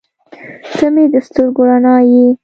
[0.75, 2.25] •ته مې د سترګو رڼا یې.